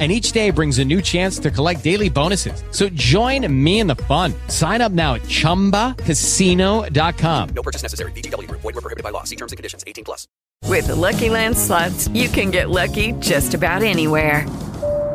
[0.00, 2.64] and each day brings a new chance to collect daily bonuses.
[2.72, 4.34] So join me in the fun.
[4.48, 7.48] Sign up now at ChumbaCasino.com.
[7.54, 8.10] No purchase necessary.
[8.12, 8.50] VGW.
[8.50, 9.22] Void were prohibited by law.
[9.22, 9.84] See terms and conditions.
[9.86, 10.26] 18 plus.
[10.66, 14.44] With the Lucky Land slots, you can get lucky just about anywhere.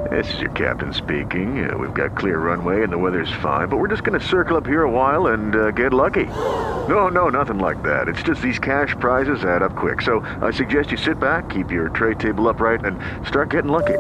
[0.09, 1.69] This is your captain speaking.
[1.69, 4.57] Uh, we've got clear runway and the weather's fine, but we're just going to circle
[4.57, 6.25] up here a while and uh, get lucky.
[6.25, 8.07] No, no, nothing like that.
[8.07, 10.01] It's just these cash prizes add up quick.
[10.01, 13.97] So I suggest you sit back, keep your tray table upright, and start getting lucky.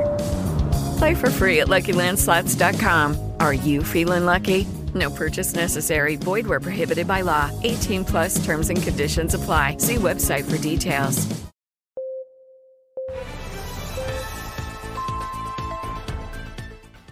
[0.99, 3.15] Play for free at LuckyLandSlots.com.
[3.39, 4.67] Are you feeling lucky?
[4.93, 6.17] No purchase necessary.
[6.17, 7.49] Void where prohibited by law.
[7.63, 9.77] 18 plus terms and conditions apply.
[9.77, 11.25] See website for details.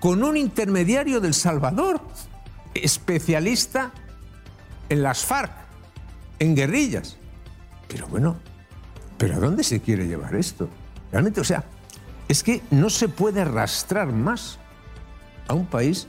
[0.01, 2.01] Con un intermediario del Salvador,
[2.73, 3.93] especialista
[4.89, 5.51] en las FARC,
[6.39, 7.15] en guerrillas.
[7.87, 8.35] Pero bueno,
[9.17, 10.67] ¿pero a dónde se quiere llevar esto?
[11.11, 11.63] Realmente, o sea,
[12.27, 14.59] es que no se puede arrastrar más
[15.47, 16.07] a un país,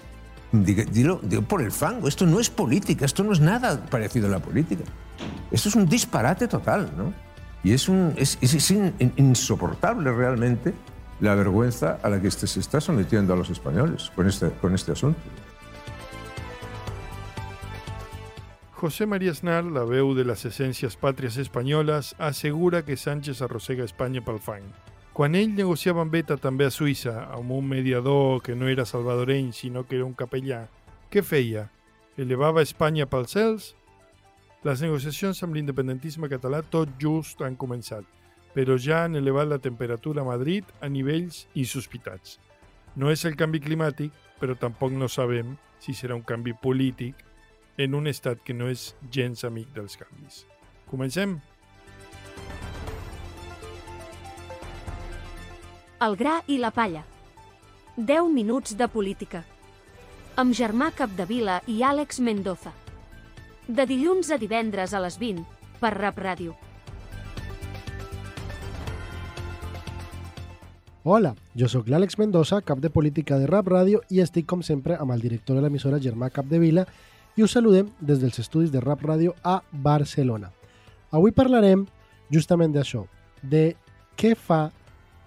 [1.46, 2.08] por el fango.
[2.08, 4.84] Esto no es política, esto no es nada parecido a la política.
[5.50, 7.12] Esto es un disparate total, ¿no?
[7.62, 8.14] Y es, un,
[9.16, 10.74] insoportable realmente
[11.20, 14.92] la vergüenza a la que este se está sometiendo a los españoles con este, este
[14.92, 15.20] asunto.
[18.72, 24.22] José María Snar, la veu de las esencias patrias españolas, asegura que Sánchez arrossega España
[24.22, 24.62] pel fang.
[25.18, 29.48] Quan ell negociava amb ETA també a Suïssa, amb un mediador que no era salvadoreny,
[29.50, 30.60] sinó que era un capellà,
[31.10, 31.64] què feia?
[32.14, 33.66] Elevava Espanya pels cels?
[34.62, 38.06] Les negociacions amb l'independentisme català tot just han començat,
[38.54, 42.38] però ja han elevat la temperatura a Madrid a nivells insospitats.
[42.94, 47.26] No és el canvi climàtic, però tampoc no sabem si serà un canvi polític
[47.74, 50.44] en un estat que no és gens amic dels canvis.
[50.86, 51.40] Comencem?
[56.00, 57.00] El gra i la palla.
[57.96, 59.40] 10 minuts de política.
[60.38, 62.70] Amb Germà Capdevila i Àlex Mendoza.
[63.66, 65.42] De dilluns a divendres a les 20
[65.80, 66.54] per Rap Ràdio.
[71.02, 74.94] Hola, jo sóc l'Àlex Mendoza, cap de política de Rap Ràdio i estic com sempre
[75.02, 76.86] amb el director de l'emissora Germà Capdevila
[77.34, 80.54] i us saludem des dels estudis de Rap Ràdio a Barcelona.
[81.10, 81.88] Avui parlarem
[82.30, 83.02] justament d'això,
[83.42, 83.72] de
[84.14, 84.68] què fa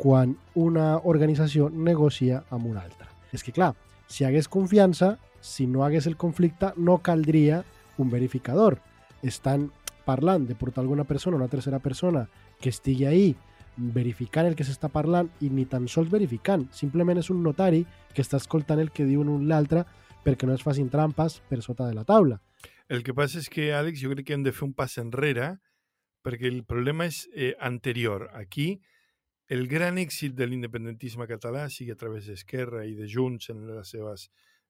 [0.02, 3.06] quan una organització negocia amb una altra.
[3.32, 3.76] És que, clar,
[4.10, 7.62] si hagués confiança, si no hagués el conflicte, no caldria
[8.02, 8.80] un verificador.
[9.22, 9.70] Estan
[10.06, 12.26] parlant de portar alguna persona, una tercera persona,
[12.60, 13.36] que estigui ahí
[13.78, 17.86] verificant el que s'està parlant i ni tan sols verificant, simplement és un notari
[18.16, 19.86] que està escoltant el que diuen un l'altre
[20.26, 22.42] perquè no es facin trampes per sota de la taula.
[22.90, 25.60] El que passa és que, Àlex, jo crec que hem de fer un pas enrere
[26.26, 28.32] perquè el problema és eh, anterior.
[28.34, 28.82] Aquí
[29.52, 33.90] el gran èxit de l'independentisme català, sigui a través d'Esquerra i de Junts en les
[33.92, 34.30] seves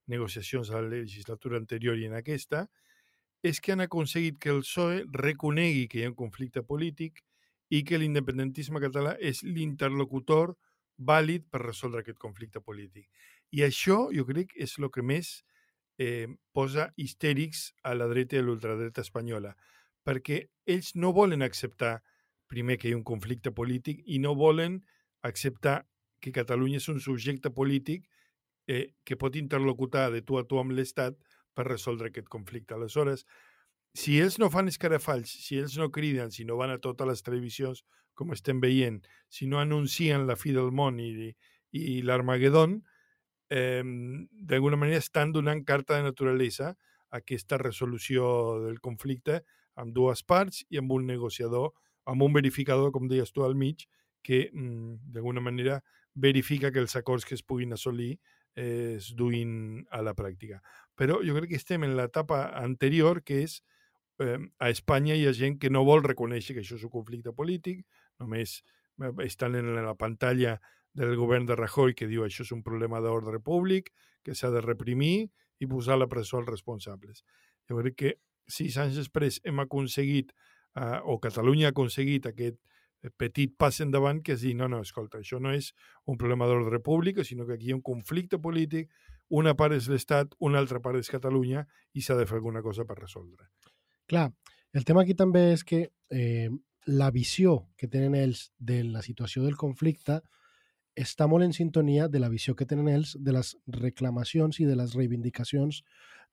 [0.09, 2.63] negociacions a la legislatura anterior i en aquesta,
[3.45, 7.21] és que han aconseguit que el PSOE reconegui que hi ha un conflicte polític
[7.69, 10.55] i que l'independentisme català és l'interlocutor
[10.97, 13.05] vàlid per resoldre aquest conflicte polític.
[13.53, 15.43] I això, jo crec, és el que més
[16.01, 16.25] eh,
[16.57, 19.53] posa histèrics a la dreta i a l'ultradreta espanyola,
[20.01, 21.99] perquè ells no volen acceptar
[22.51, 24.81] primer que hi ha un conflicte polític i no volen
[25.27, 25.81] acceptar
[26.21, 28.05] que Catalunya és un subjecte polític
[28.67, 31.17] eh, que pot interlocutar de tu a tu amb l'Estat
[31.55, 32.75] per resoldre aquest conflicte.
[32.75, 33.25] Aleshores,
[33.97, 37.23] si ells no fan escarafalls, si ells no criden, si no van a totes les
[37.25, 37.83] televisions,
[38.15, 41.31] com estem veient, si no anuncien la fi del món i,
[41.75, 42.79] i l'Armagedon,
[43.51, 43.83] eh,
[44.47, 46.71] d'alguna manera estan donant carta de naturalesa
[47.11, 49.41] a aquesta resolució del conflicte
[49.75, 51.71] amb dues parts i amb un negociador
[52.05, 53.87] amb un verificador, com deies tu, al mig,
[54.23, 55.81] que mm, d'alguna manera
[56.13, 58.19] verifica que els acords que es puguin assolir
[58.55, 60.61] eh, es duin a la pràctica.
[60.95, 63.61] Però jo crec que estem en l'etapa anterior, que és
[64.19, 67.33] eh, a Espanya hi ha gent que no vol reconèixer que això és un conflicte
[67.33, 67.85] polític,
[68.19, 68.59] només
[69.01, 70.59] eh, estan en la pantalla
[70.93, 74.61] del govern de Rajoy que diu això és un problema d'ordre públic, que s'ha de
[74.61, 75.31] reprimir
[75.61, 77.23] i posar a la presó els responsables.
[77.69, 78.11] Jo crec que
[78.51, 80.33] sis anys després hem aconseguit
[80.75, 82.59] eh, o Catalunya ha aconseguit aquest
[83.17, 85.71] petit pas endavant que és dir, no, no, escolta, això no és
[86.05, 88.91] un problema d'ordre públic, sinó que aquí hi ha un conflicte polític,
[89.31, 91.63] una part és l'Estat, una altra part és Catalunya
[91.95, 93.47] i s'ha de fer alguna cosa per resoldre.
[94.11, 94.27] Clar,
[94.73, 96.49] el tema aquí també és que eh,
[96.85, 100.19] la visió que tenen ells de la situació del conflicte
[100.99, 104.75] està molt en sintonia de la visió que tenen ells de les reclamacions i de
[104.75, 105.81] les reivindicacions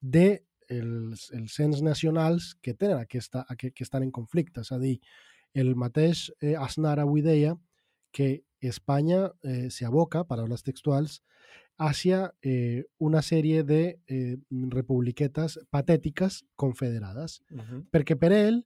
[0.01, 4.63] de els, els ens nacionals que tenen aquesta, que, que estan en conflicte.
[4.63, 4.99] És a dir,
[5.55, 7.57] el mateix eh, Aznar avui deia
[8.13, 11.23] que Espanya eh, se aboca, paraules textuals,
[11.79, 17.41] hacia eh, una sèrie de eh, republiquetes patètiques confederades.
[17.51, 17.85] Uh -huh.
[17.91, 18.65] Perquè per ell,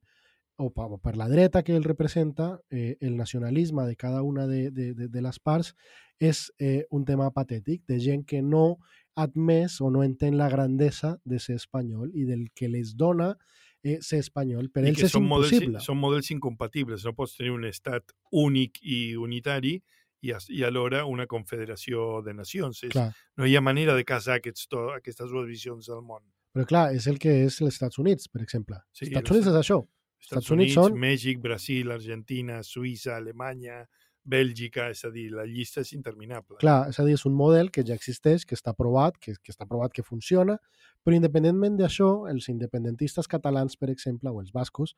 [0.57, 4.47] o per, o per la dreta que ell representa, eh, el nacionalisme de cada una
[4.47, 5.75] de, de, de, de les parts
[6.19, 8.79] és eh, un tema patètic, de gent que no
[9.17, 13.37] admès o no entén la grandesa de ser espanyol i del que les dona
[13.85, 14.71] eh, ser espanyol.
[14.71, 15.81] Per I ells és són models, impossible.
[15.85, 17.05] són models incompatibles.
[17.05, 19.75] No pots tenir un estat únic i unitari
[20.23, 22.85] i, i alhora una confederació de nacions.
[22.85, 23.09] És, Clar.
[23.37, 26.23] no hi ha manera de casar aquests, to, aquestes dues visions del món.
[26.55, 28.77] Però clar, és el que és els Estats Units, per exemple.
[28.93, 29.81] Sí, Estats els- Units és això.
[30.23, 33.83] Estats, Estats Units Units, són- Mèxic, Brasil, Argentina, Suïssa, Alemanya,
[34.25, 36.57] Bèlgica, és a dir, la llista és interminable.
[36.61, 39.51] Clar, és a dir, és un model que ja existeix, que està aprovat, que, que
[39.51, 40.59] està aprovat que funciona,
[41.03, 44.95] però independentment d'això, els independentistes catalans, per exemple, o els bascos,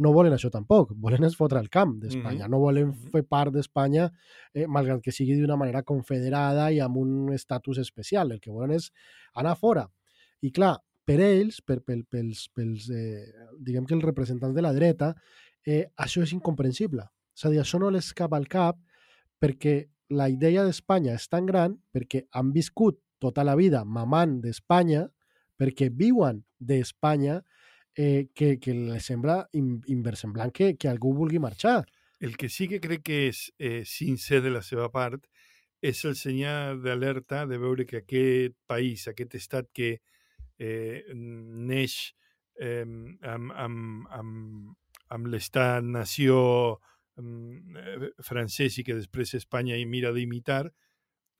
[0.00, 2.50] no volen això tampoc, volen es fotre el camp d'Espanya, Mhm.
[2.50, 4.10] no volen fer part d'Espanya,
[4.54, 8.72] eh, malgrat que sigui d'una manera confederada i amb un estatus especial, el que volen
[8.72, 8.90] és
[9.34, 9.84] anar fora.
[10.40, 13.26] I clar, per ells, per, per, pels, pels eh,
[13.60, 15.14] diguem que els representants de la dreta,
[15.66, 17.04] eh, això és incomprensible.
[17.36, 18.78] És a dir, això no les cap al cap
[19.42, 25.06] perquè la idea d'Espanya és tan gran, perquè han viscut tota la vida mamant d'Espanya,
[25.58, 27.40] perquè viuen d'Espanya,
[27.96, 31.82] eh, que, que les sembla in, inversemblant que, que algú vulgui marxar.
[32.20, 35.26] El que sí que crec que és eh, sincer de la seva part
[35.82, 39.96] és el senyal d'alerta de veure que aquest país, aquest estat que
[40.62, 42.14] eh, neix
[42.60, 44.76] eh, amb, amb, amb,
[45.10, 46.38] amb l'estat-nació
[48.24, 50.66] francès i que després Espanya hi mira d'imitar,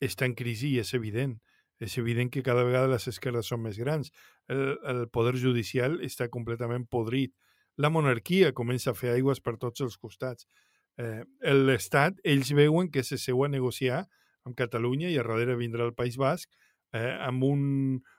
[0.03, 1.39] està en crisi i és evident.
[1.83, 4.13] És evident que cada vegada les esquerdes són més grans.
[4.49, 7.33] El, el poder judicial està completament podrit.
[7.81, 10.47] La monarquia comença a fer aigües per tots els costats.
[11.01, 11.25] Eh,
[11.57, 14.05] L'Estat, ells veuen que se seu a negociar
[14.47, 16.51] amb Catalunya i a darrere vindrà el País Basc
[16.93, 17.63] eh, amb un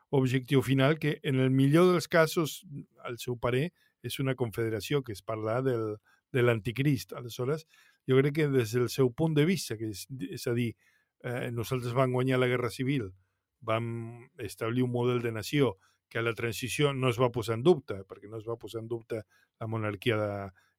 [0.10, 2.64] objectiu final que, en el millor dels casos,
[3.06, 3.70] al seu parer,
[4.04, 5.96] és una confederació, que és parlar del,
[6.34, 7.14] de l'anticrist.
[7.18, 7.68] Aleshores,
[8.10, 10.74] jo crec que des del seu punt de vista, que és, és a dir,
[11.24, 13.12] eh, nosaltres vam guanyar la Guerra Civil,
[13.64, 15.78] vam establir un model de nació
[16.10, 18.84] que a la transició no es va posar en dubte, perquè no es va posar
[18.84, 19.24] en dubte
[19.60, 20.34] la monarquia de,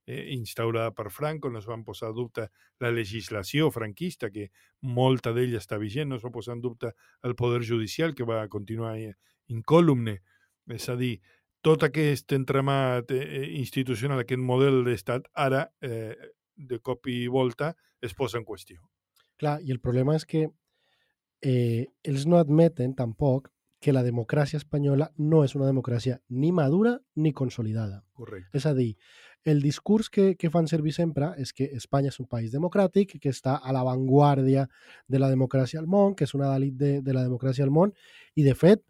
[0.06, 2.49] eh, instaurada per Franco, no es van posar en dubte
[2.79, 4.50] la legislació franquista, que
[4.81, 6.93] molta d'ella està vigent, no es va posar en dubte
[7.23, 9.15] el poder judicial, que va continuar eh,
[9.49, 10.21] incòlumne.
[10.69, 11.19] És a dir,
[11.64, 16.12] tot aquest entramat eh, institucional, aquest model d'estat, ara, eh,
[16.55, 17.72] de cop i volta,
[18.05, 18.82] es posa en qüestió.
[19.40, 20.44] Clar, i el problema és que
[21.40, 23.50] eh, ells no admeten tampoc
[23.81, 28.02] que la democràcia espanyola no és una democràcia ni madura ni consolidada.
[28.16, 28.56] Correcte.
[28.56, 28.94] És a dir,
[29.44, 33.32] el discurs que, que fan servir sempre és que Espanya és un país democràtic, que
[33.32, 34.64] està a l'avantguàrdia
[35.08, 37.93] de la democràcia al món, que és una elit de, de la democràcia al món,
[38.37, 38.84] i de fet,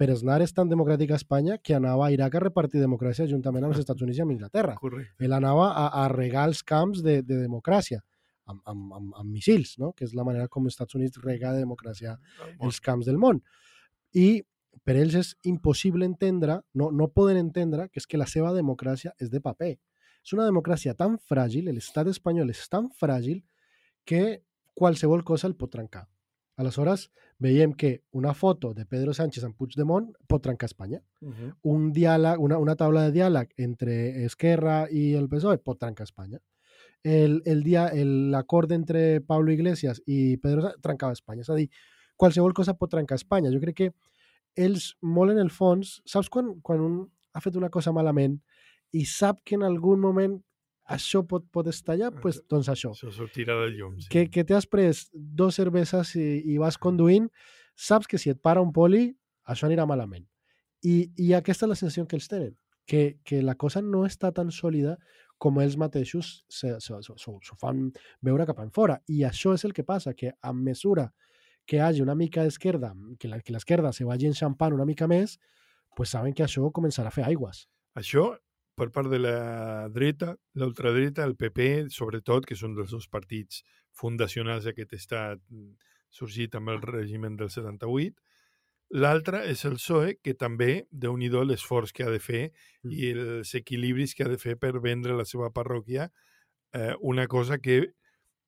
[0.00, 3.74] per Aznar és tan democràtica Espanya que anava a Iraq a repartir democràcia juntament amb
[3.74, 4.78] els Estats Units i amb Inglaterra.
[4.80, 5.26] Correcte.
[5.26, 8.00] Ell anava a, a regar els camps de, de democràcia
[8.48, 9.92] amb, amb, amb, amb missils, no?
[9.92, 12.14] que és la manera com els Estats Units rega de democràcia
[12.64, 13.42] els camps del món.
[14.16, 14.40] I
[14.86, 19.12] per ells és impossible entendre, no, no poden entendre que és que la seva democràcia
[19.20, 19.74] és de paper.
[20.24, 23.42] És una democràcia tan fràgil, l'estat espanyol és tan fràgil
[24.08, 24.40] que
[24.72, 26.06] qualsevol cosa el pot trencar.
[26.60, 27.08] Aleshores,
[27.40, 31.00] veiem que una foto de Pedro Sánchez amb Puigdemont pot trencar Espanya.
[31.20, 31.54] Uh -huh.
[31.62, 36.38] Un diàleg, una, una taula de diàleg entre Esquerra i el PSOE pot trencar Espanya.
[37.02, 41.40] El, el dia, el- l'acord entre Pablo Iglesias i Pedro Sánchez trencava Espanya.
[41.42, 41.70] És a dir,
[42.16, 43.50] qualsevol cosa pot trencar Espanya.
[43.50, 43.92] Jo crec que
[44.56, 48.40] ells molt en el fons, saps quan, quan un ha fet una cosa malament
[48.92, 50.42] i sap que en algun moment
[50.90, 52.90] això pot, pot estallar, pues, doncs això.
[52.96, 53.94] Això sortirà de llum.
[54.02, 54.08] Sí.
[54.12, 57.28] Que, que t'has pres dos cerveses i, i vas conduint,
[57.78, 59.06] saps que si et para un poli,
[59.46, 60.26] això anirà malament.
[60.82, 62.54] I, i aquesta és la sensació que ells tenen,
[62.86, 64.96] que, que la cosa no està tan sòlida
[65.40, 66.74] com ells mateixos se
[67.60, 67.86] fan
[68.20, 68.98] veure cap enfora.
[69.08, 71.10] I això és el que passa, que a mesura
[71.66, 75.06] que hi hagi una mica d'esquerda, que la- que l'esquerda se vagi enxampant una mica
[75.06, 75.38] més,
[75.94, 77.68] pues saben que això començarà a fer aigües.
[77.94, 78.34] Això,
[78.76, 83.62] per part de la dreta, l'ultradreta, el PP, sobretot, que és un dels dos partits
[83.96, 85.74] fundacionals d'aquest estat mm,
[86.10, 88.16] sorgit amb el règim del 78.
[88.90, 92.50] L'altre és el PSOE, que també, déu nhi l'esforç que ha de fer
[92.82, 96.10] i els equilibris que ha de fer per vendre la seva parròquia
[96.74, 97.92] eh, una cosa que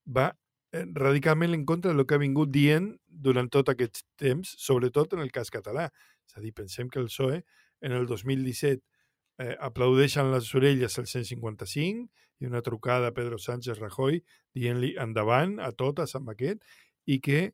[0.04, 0.36] va
[0.72, 5.20] eh, radicalment en contra del que ha vingut dient durant tot aquest temps, sobretot en
[5.20, 5.90] el cas català.
[6.26, 7.44] És a dir, pensem que el PSOE
[7.82, 8.82] en el 2017
[9.38, 12.08] eh, aplaudeixen les orelles al 155
[12.42, 14.20] i una trucada a Pedro Sánchez Rajoy
[14.54, 16.64] dient-li endavant a totes amb aquest
[17.06, 17.52] i que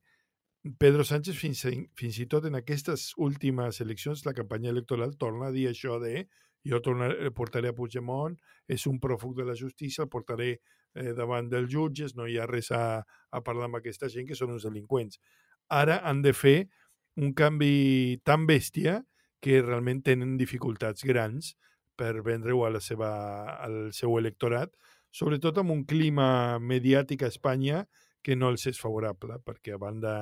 [0.78, 5.48] Pedro Sánchez fins, a, fins i tot en aquestes últimes eleccions la campanya electoral torna
[5.48, 6.26] a dir això de
[6.66, 8.34] jo tornaré, el portaré a Puigdemont,
[8.68, 12.48] és un pròfug de la justícia, el portaré eh, davant dels jutges, no hi ha
[12.50, 15.20] res a, a parlar amb aquesta gent que són uns delinqüents.
[15.72, 16.58] Ara han de fer
[17.18, 18.98] un canvi tan bèstia
[19.40, 21.54] que realment tenen dificultats grans
[21.98, 23.10] per vendre-ho a la seva,
[23.58, 24.70] al seu electorat,
[25.10, 27.84] sobretot amb un clima mediàtic a Espanya
[28.22, 30.14] que no els és favorable, perquè a banda,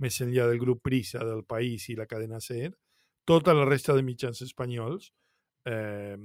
[0.00, 2.72] més enllà del grup Prisa, del País i la cadena SER,
[3.28, 5.10] tota la resta de mitjans espanyols
[5.68, 6.16] eh,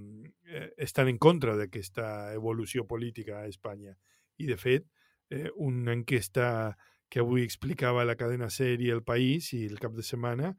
[0.77, 3.95] estan en contra d'aquesta evolució política a Espanya.
[4.37, 4.87] I, de fet,
[5.29, 6.77] eh, una enquesta
[7.09, 10.55] que avui explicava la cadena SER i el País i el cap de setmana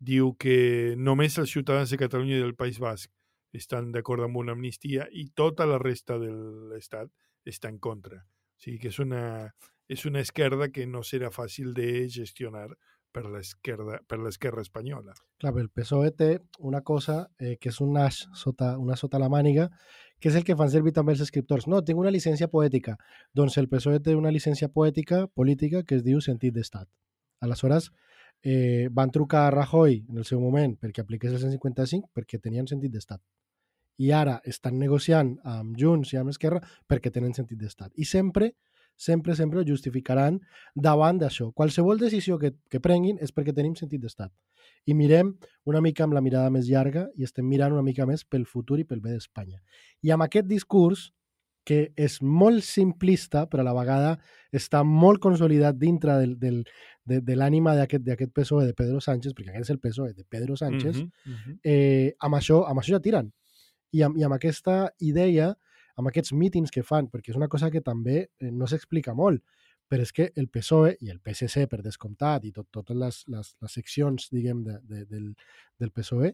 [0.00, 3.10] diu que només els ciutadans de Catalunya i del País Basc
[3.52, 6.30] estan d'acord amb una amnistia i tota la resta de
[6.70, 7.10] l'Estat
[7.46, 8.20] està en contra.
[8.20, 9.50] O sigui que és una,
[9.88, 12.68] és una esquerda que no serà fàcil de gestionar
[13.10, 15.14] per l'esquerda per l'esquerra espanyola.
[15.42, 16.28] Clar, el PSOE té
[16.58, 19.66] una cosa eh, que és un as sota, una sota la màniga,
[20.20, 21.66] que és el que fan servir també els escriptors.
[21.66, 22.96] No, tinc una llicència poètica.
[23.34, 26.86] Doncs el PSOE té una llicència poètica política que es diu sentit d'estat.
[27.40, 27.90] Aleshores,
[28.42, 32.68] eh, van trucar a Rajoy en el seu moment perquè apliqués el 155 perquè tenien
[32.68, 33.20] sentit d'estat.
[34.00, 37.92] I ara estan negociant amb Junts i amb Esquerra perquè tenen sentit d'estat.
[37.96, 38.54] I sempre
[39.00, 40.40] sempre, sempre ho justificaran
[40.74, 41.50] davant d'això.
[41.56, 44.30] Qualsevol decisió que, que prenguin és perquè tenim sentit d'estat.
[44.84, 45.32] I mirem
[45.64, 48.78] una mica amb la mirada més llarga i estem mirant una mica més pel futur
[48.80, 49.62] i pel bé d'Espanya.
[50.04, 51.08] I amb aquest discurs,
[51.70, 54.12] que és molt simplista, però a la vegada
[54.50, 56.60] està molt consolidat dintre del, del,
[57.06, 60.58] de, de l'ànima d'aquest PSOE de Pedro Sánchez, perquè aquest és el PSOE de Pedro
[60.58, 61.58] Sánchez, Uh -huh, uh -huh.
[61.62, 63.32] eh, amb, això, amb això ja tiren.
[63.92, 65.54] I amb, I amb aquesta idea
[66.00, 69.42] amb aquests mítings que fan, perquè és una cosa que també eh, no s'explica molt,
[69.90, 73.54] però és que el PSOE i el PSC, per descomptat, i tot, totes les, les,
[73.60, 75.32] les seccions, diguem, de, de, del,
[75.82, 76.32] del PSOE,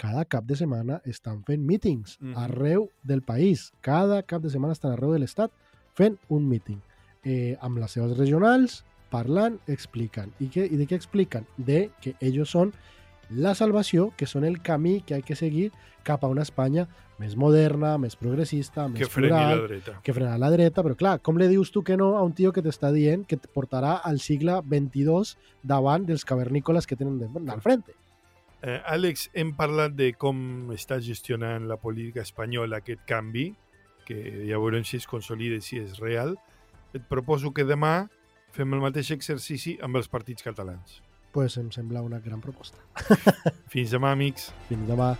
[0.00, 2.36] cada cap de setmana estan fent mítings Mhm.
[2.38, 3.72] arreu del país.
[3.82, 5.50] Cada cap de setmana estan arreu de l'Estat
[5.94, 6.80] fent un míting.
[7.22, 10.32] Eh, amb les seves regionals, parlant, explicant.
[10.40, 11.44] I, què, I de què expliquen?
[11.58, 12.72] De que ells són
[13.30, 15.70] la salvació, que són el camí que hay que seguir
[16.02, 16.88] cap a una Espanya
[17.18, 20.00] més moderna, més progressista, més Que freni la plural, dreta.
[20.02, 22.52] que frena la dreta, però clar, com li dius tu que no a un tio
[22.52, 27.52] que t'està dient que et portarà al segle XXII davant dels cavernícoles que tenen de-
[27.52, 27.92] al frente?
[28.62, 33.50] Eh, Àlex, hem parlat de com està gestionant la política espanyola aquest canvi,
[34.04, 34.16] que
[34.48, 36.36] ja veurem si es consolida si és real.
[36.92, 38.08] Et proposo que demà
[38.52, 41.00] fem el mateix exercici amb els partits catalans.
[41.32, 42.78] pues em sembla una gran proposta.
[43.72, 44.50] Fins demà, amics.
[44.68, 45.14] Fins demà.